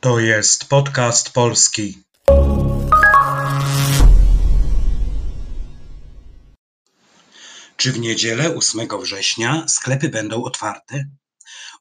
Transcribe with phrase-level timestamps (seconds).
[0.00, 1.98] To jest podcast polski.
[7.76, 11.04] Czy w niedzielę 8 września sklepy będą otwarte?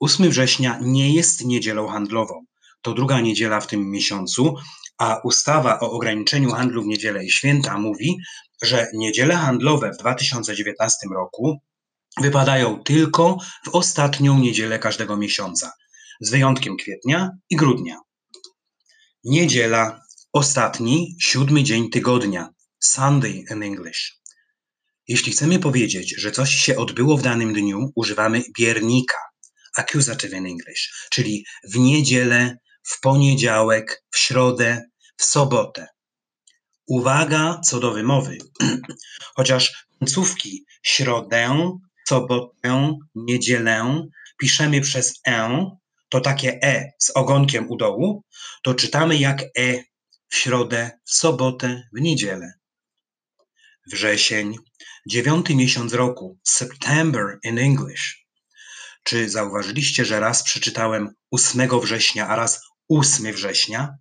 [0.00, 2.44] 8 września nie jest niedzielą handlową.
[2.82, 4.54] To druga niedziela w tym miesiącu,
[4.98, 8.16] a ustawa o ograniczeniu handlu w niedzielę i święta mówi,
[8.62, 11.58] że niedziele handlowe w 2019 roku
[12.20, 15.72] wypadają tylko w ostatnią niedzielę każdego miesiąca,
[16.20, 18.07] z wyjątkiem kwietnia i grudnia.
[19.24, 20.00] Niedziela,
[20.32, 22.48] ostatni, siódmy dzień tygodnia.
[22.80, 24.20] Sunday in English.
[25.08, 29.18] Jeśli chcemy powiedzieć, że coś się odbyło w danym dniu, używamy biernika,
[29.76, 34.82] accusative in English, czyli w niedzielę, w poniedziałek, w środę,
[35.16, 35.86] w sobotę.
[36.86, 38.38] Uwaga co do wymowy.
[39.36, 41.70] Chociaż końcówki środę,
[42.08, 44.08] sobotę, niedzielę
[44.40, 45.70] piszemy przez e,
[46.08, 48.24] to takie e z ogonkiem u dołu,
[48.62, 49.84] to czytamy jak e
[50.28, 52.52] w środę, w sobotę, w niedzielę.
[53.92, 54.54] Wrzesień,
[55.08, 58.26] dziewiąty miesiąc roku, September in English.
[59.02, 63.96] Czy zauważyliście, że raz przeczytałem 8 września, a raz 8 września?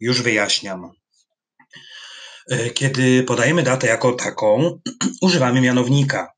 [0.00, 0.90] Już wyjaśniam.
[2.50, 4.80] E, kiedy podajemy datę jako taką,
[5.22, 6.32] używamy mianownika.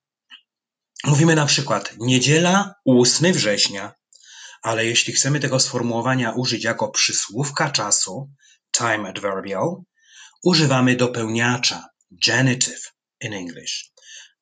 [1.04, 3.92] Mówimy na przykład niedziela 8 września,
[4.66, 8.30] ale jeśli chcemy tego sformułowania użyć jako przysłówka czasu,
[8.72, 9.76] time adverbial,
[10.44, 11.88] używamy dopełniacza,
[12.26, 13.92] genitive in English.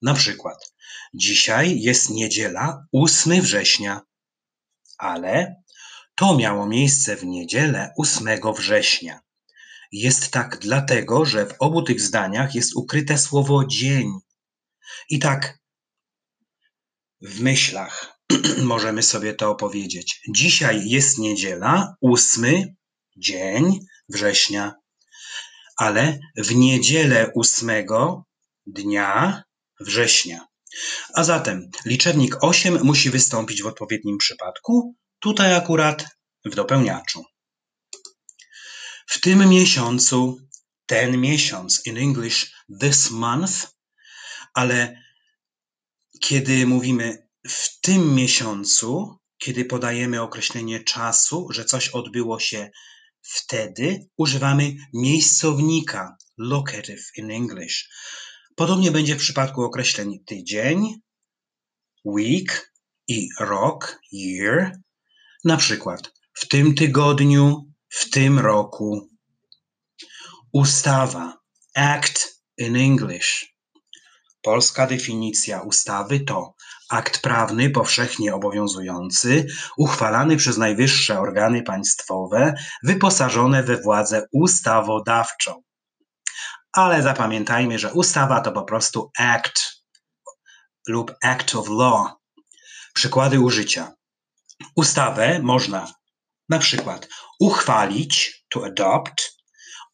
[0.03, 0.73] Na przykład,
[1.15, 4.01] dzisiaj jest niedziela 8 września,
[4.99, 5.63] ale
[6.15, 9.21] to miało miejsce w niedzielę 8 września.
[9.93, 14.13] Jest tak dlatego, że w obu tych zdaniach jest ukryte słowo dzień.
[15.09, 15.59] I tak
[17.21, 18.14] w myślach
[18.63, 20.21] możemy sobie to opowiedzieć.
[20.35, 22.75] Dzisiaj jest niedziela, ósmy
[23.17, 24.75] dzień września,
[25.77, 28.25] ale w niedzielę ósmego
[28.67, 29.43] dnia
[29.81, 30.47] września.
[31.15, 36.05] A zatem liczebnik 8 musi wystąpić w odpowiednim przypadku, tutaj akurat
[36.45, 37.25] w dopełniaczu.
[39.07, 40.39] W tym miesiącu,
[40.87, 43.53] ten miesiąc, in English this month,
[44.55, 45.03] ale
[46.21, 52.71] kiedy mówimy w tym miesiącu, kiedy podajemy określenie czasu, że coś odbyło się
[53.23, 57.89] wtedy, używamy miejscownika, locative in English.
[58.57, 60.95] Podobnie będzie w przypadku określeń tydzień,
[62.05, 62.73] week
[63.09, 64.79] i rok, year.
[65.45, 69.11] Na przykład w tym tygodniu, w tym roku.
[70.53, 71.39] Ustawa,
[71.75, 73.55] act in English.
[74.43, 76.54] Polska definicja ustawy to
[76.91, 79.47] akt prawny powszechnie obowiązujący,
[79.77, 85.63] uchwalany przez najwyższe organy państwowe, wyposażone we władzę ustawodawczą.
[86.73, 89.85] Ale zapamiętajmy, że ustawa to po prostu act
[90.89, 92.13] lub act of law.
[92.95, 93.93] Przykłady użycia.
[94.77, 95.93] Ustawę można
[96.49, 97.09] na przykład
[97.41, 99.37] uchwalić to adopt,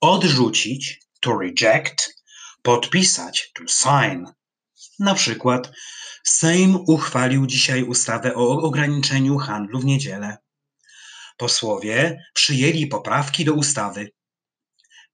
[0.01, 2.23] odrzucić to reject,
[2.63, 4.27] podpisać to sign
[4.99, 5.73] na przykład
[6.33, 10.39] Sejm uchwalił dzisiaj ustawę o ograniczeniu handlu w niedzielę.
[11.37, 14.11] Posłowie przyjęli poprawki do ustawy.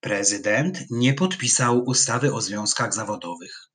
[0.00, 3.68] Prezydent nie podpisał ustawy o związkach zawodowych.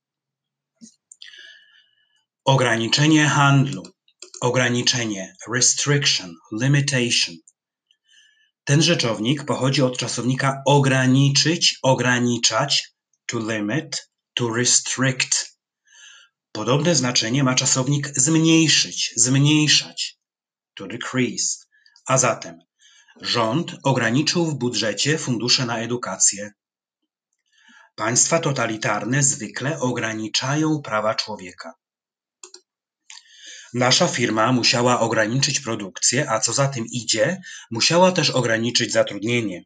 [2.44, 3.82] Ograniczenie handlu,
[4.40, 7.36] ograniczenie, restriction, limitation.
[8.64, 12.92] Ten rzeczownik pochodzi od czasownika ograniczyć, ograniczać,
[13.26, 15.51] to limit, to restrict.
[16.52, 20.18] Podobne znaczenie ma czasownik zmniejszyć, zmniejszać,
[20.74, 21.66] to decrease.
[22.06, 22.58] A zatem
[23.20, 26.52] rząd ograniczył w budżecie fundusze na edukację.
[27.94, 31.74] Państwa totalitarne zwykle ograniczają prawa człowieka.
[33.74, 37.40] Nasza firma musiała ograniczyć produkcję, a co za tym idzie,
[37.70, 39.64] musiała też ograniczyć zatrudnienie.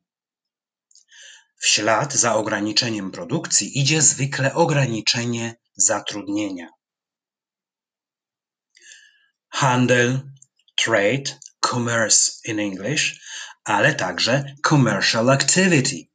[1.58, 6.75] W ślad za ograniczeniem produkcji idzie zwykle ograniczenie zatrudnienia.
[9.56, 10.20] Handel,
[10.74, 13.20] trade, commerce in English,
[13.64, 16.08] ale także commercial activity.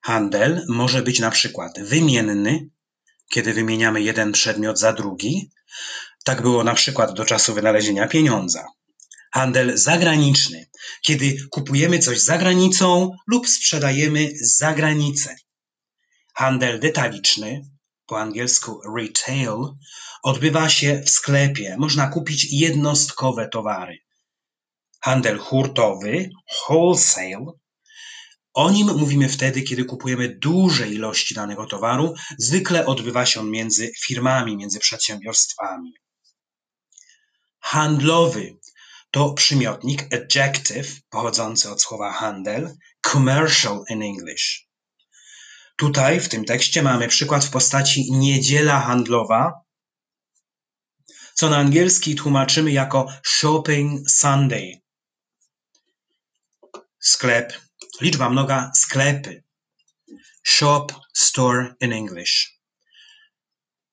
[0.00, 2.68] Handel może być na przykład wymienny,
[3.30, 5.50] kiedy wymieniamy jeden przedmiot za drugi.
[6.24, 8.64] Tak było na przykład do czasu wynalezienia pieniądza.
[9.32, 10.66] Handel zagraniczny,
[11.02, 15.36] kiedy kupujemy coś za granicą lub sprzedajemy za granicę.
[16.34, 17.62] Handel detaliczny,
[18.06, 19.56] po angielsku retail,
[20.24, 21.76] odbywa się w sklepie.
[21.78, 23.98] Można kupić jednostkowe towary.
[25.00, 27.46] Handel hurtowy, wholesale.
[28.54, 32.14] O nim mówimy wtedy, kiedy kupujemy duże ilości danego towaru.
[32.38, 35.92] Zwykle odbywa się on między firmami, między przedsiębiorstwami.
[37.60, 38.56] Handlowy
[39.10, 42.74] to przymiotnik adjective pochodzący od słowa handel,
[43.12, 44.68] commercial in English.
[45.76, 49.63] Tutaj w tym tekście mamy przykład w postaci niedziela handlowa,
[51.34, 54.80] co na angielski tłumaczymy jako shopping Sunday.
[57.00, 57.52] Sklep,
[58.00, 59.44] liczba mnoga sklepy.
[60.42, 62.60] Shop, store in English.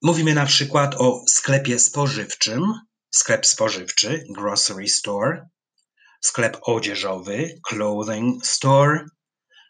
[0.02, 2.74] Mówimy na przykład o sklepie spożywczym,
[3.12, 5.50] sklep spożywczy, grocery store,
[6.22, 9.06] sklep odzieżowy, clothing store,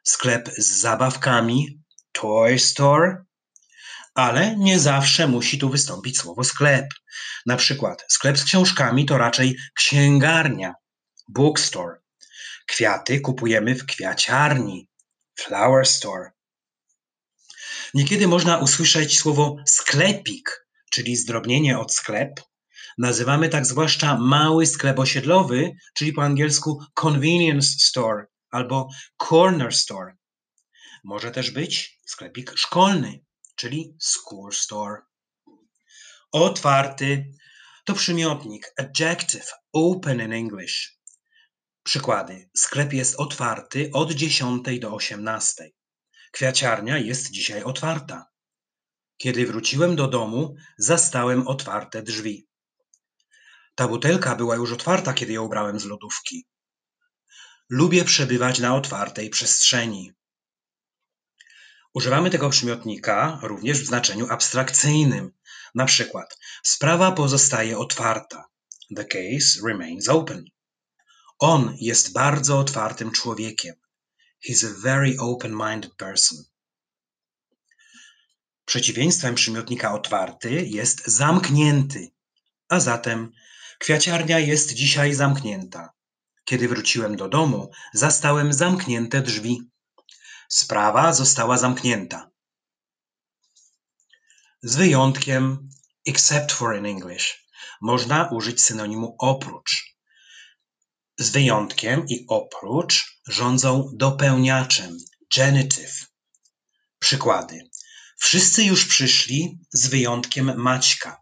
[0.04, 1.82] sklep z zabawkami,
[2.12, 3.26] toy store,
[4.14, 6.86] ale nie zawsze musi tu wystąpić słowo sklep.
[7.46, 10.74] Na przykład sklep z książkami to raczej księgarnia,
[11.28, 11.96] bookstore.
[12.68, 14.90] Kwiaty kupujemy w kwiaciarni,
[15.40, 16.32] flower store.
[17.94, 22.42] Niekiedy można usłyszeć słowo sklepik, czyli zdrobnienie od sklep.
[22.98, 30.14] Nazywamy tak zwłaszcza mały sklep osiedlowy, czyli po angielsku convenience store albo corner store.
[31.04, 33.20] Może też być sklepik szkolny,
[33.62, 35.02] czyli school store.
[36.32, 37.34] Otwarty
[37.86, 41.00] to przymiotnik adjective, open in English.
[41.84, 42.50] Przykłady.
[42.58, 45.70] Sklep jest otwarty od 10 do 18.
[46.32, 48.26] Kwiaciarnia jest dzisiaj otwarta.
[49.18, 52.48] Kiedy wróciłem do domu, zastałem otwarte drzwi.
[53.76, 56.48] Ta butelka była już otwarta, kiedy ją ubrałem z lodówki.
[57.70, 60.14] Lubię przebywać na otwartej przestrzeni.
[61.94, 65.32] Używamy tego przymiotnika również w znaczeniu abstrakcyjnym.
[65.76, 68.46] Na przykład, sprawa pozostaje otwarta.
[68.96, 70.46] The case remains open.
[71.40, 73.76] On jest bardzo otwartym człowiekiem.
[74.50, 76.38] He's a very open-minded person.
[78.66, 82.12] Przeciwieństwem przymiotnika otwarty jest zamknięty,
[82.70, 83.32] a zatem
[83.80, 85.94] kwiaciarnia jest dzisiaj zamknięta.
[86.46, 89.71] Kiedy wróciłem do domu, zastałem zamknięte drzwi.
[90.54, 92.32] Sprawa została zamknięta.
[94.64, 95.70] Z wyjątkiem
[96.06, 97.48] except for in English
[97.82, 99.96] można użyć synonimu oprócz.
[101.20, 104.98] Z wyjątkiem i oprócz rządzą dopełniaczem
[105.36, 106.06] genitive.
[107.00, 107.70] Przykłady.
[108.18, 111.22] Wszyscy już przyszli z wyjątkiem Maćka.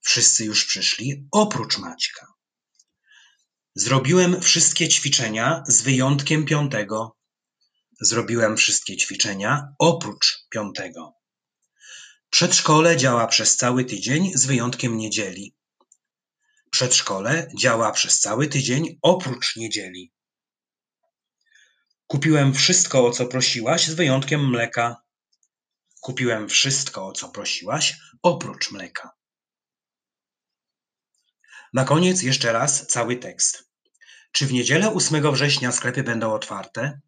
[0.00, 2.26] Wszyscy już przyszli oprócz Maćka.
[3.74, 7.19] Zrobiłem wszystkie ćwiczenia z wyjątkiem piątego.
[8.00, 11.14] Zrobiłem wszystkie ćwiczenia oprócz piątego.
[12.30, 15.54] Przedszkole działa przez cały tydzień z wyjątkiem niedzieli.
[16.70, 20.12] Przedszkole działa przez cały tydzień oprócz niedzieli.
[22.06, 24.96] Kupiłem wszystko, o co prosiłaś, z wyjątkiem mleka.
[26.00, 29.10] Kupiłem wszystko, o co prosiłaś, oprócz mleka.
[31.72, 33.70] Na koniec jeszcze raz cały tekst.
[34.32, 37.00] Czy w niedzielę 8 września sklepy będą otwarte?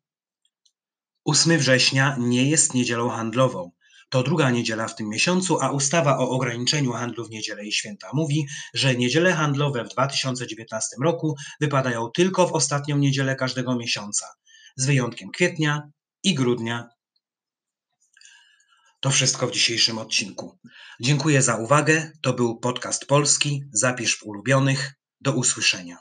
[1.24, 3.70] 8 września nie jest niedzielą handlową.
[4.08, 8.10] To druga niedziela w tym miesiącu, a ustawa o ograniczeniu handlu w niedzielę i święta
[8.12, 14.26] mówi, że niedziele handlowe w 2019 roku wypadają tylko w ostatnią niedzielę każdego miesiąca,
[14.76, 15.82] z wyjątkiem kwietnia
[16.22, 16.88] i grudnia.
[19.00, 20.58] To wszystko w dzisiejszym odcinku.
[21.00, 22.10] Dziękuję za uwagę.
[22.22, 23.64] To był podcast polski.
[23.72, 24.92] Zapisz w ulubionych.
[25.20, 25.98] Do usłyszenia.